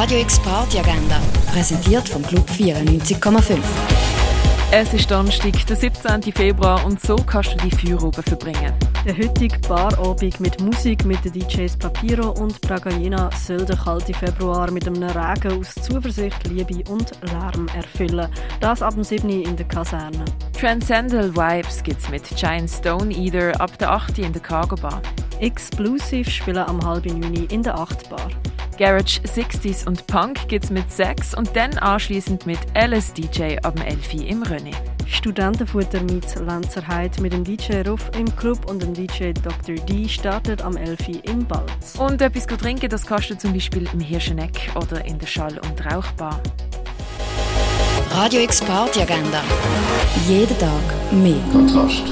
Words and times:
Radio 0.00 0.20
X 0.20 0.38
Party 0.38 0.78
Agenda, 0.78 1.20
präsentiert 1.52 2.08
vom 2.08 2.22
Club 2.22 2.48
94,5. 2.50 3.58
Es 4.70 4.94
ist 4.94 5.10
Donnerstag, 5.10 5.66
der 5.66 5.74
17. 5.74 6.22
Februar 6.32 6.86
und 6.86 7.00
so 7.00 7.16
kannst 7.16 7.54
du 7.54 7.68
die 7.68 7.74
Feierabend 7.74 8.24
verbringen. 8.24 8.72
Der 9.04 9.18
heutige 9.18 9.58
Barabend 9.58 10.38
mit 10.38 10.60
Musik 10.60 11.04
mit 11.04 11.24
den 11.24 11.32
DJs 11.32 11.76
Papiro 11.78 12.30
und 12.30 12.60
Bragajena 12.60 13.28
soll 13.44 13.66
den 13.66 13.76
kalten 13.76 14.14
Februar 14.14 14.70
mit 14.70 14.86
einem 14.86 15.02
Regen 15.02 15.58
aus 15.58 15.74
Zuversicht, 15.74 16.46
Liebe 16.46 16.88
und 16.88 17.10
Lärm 17.32 17.66
erfüllen. 17.74 18.28
Das 18.60 18.82
ab 18.82 18.94
dem 18.94 19.02
7. 19.02 19.28
in 19.28 19.56
der 19.56 19.66
Kaserne. 19.66 20.24
Transcendental 20.56 21.34
Vibes 21.34 21.82
gibt's 21.82 22.08
mit 22.08 22.22
Giant 22.36 22.70
Stone 22.70 23.12
Eater 23.12 23.60
ab 23.60 23.76
der 23.78 23.90
8. 23.90 24.18
in 24.18 24.32
der 24.32 24.42
Cargo 24.42 24.76
Bar. 24.76 25.02
Exclusive 25.40 26.30
spielen 26.30 26.58
am 26.58 26.86
halben 26.86 27.18
9 27.18 27.46
in 27.50 27.64
der 27.64 27.76
8 27.76 28.08
Bar. 28.08 28.30
Garage 28.78 29.20
60s 29.22 29.86
und 29.88 30.06
Punk 30.06 30.46
gibt's 30.46 30.70
mit 30.70 30.90
6 30.90 31.34
und 31.34 31.54
dann 31.56 31.76
anschließend 31.78 32.46
mit 32.46 32.60
LSDJ 32.76 33.56
ab 33.64 33.74
dem 33.74 33.84
11 33.84 34.14
im 34.14 34.44
René. 34.44 34.72
Studentenfutter 35.04 36.00
meets 36.02 36.36
Lenzerheit 36.36 37.18
mit 37.18 37.32
dem 37.32 37.42
DJ 37.42 37.88
Ruff 37.88 38.08
im 38.16 38.34
Club 38.36 38.70
und 38.70 38.80
dem 38.80 38.94
DJ 38.94 39.32
Dr. 39.32 39.74
D 39.84 40.08
startet 40.08 40.62
am 40.62 40.76
11 40.76 41.08
in 41.24 41.44
Balz. 41.44 41.96
Und 41.98 42.22
etwas 42.22 42.46
trinken, 42.46 42.88
das 42.88 43.04
kannst 43.04 43.30
du 43.30 43.36
zum 43.36 43.52
Beispiel 43.52 43.88
im 43.92 44.00
Hirscheneck 44.00 44.70
oder 44.76 45.04
in 45.04 45.18
der 45.18 45.26
Schall- 45.26 45.58
und 45.58 45.84
Rauchbar. 45.84 46.40
Radio 48.12 48.40
X 48.42 48.60
Party 48.60 49.02
Agenda. 49.02 49.42
Jeden 50.28 50.56
Tag 50.58 51.12
mehr. 51.12 51.42
Kontrast. 51.52 52.04